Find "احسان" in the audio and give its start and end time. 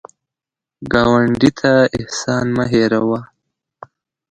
1.99-2.45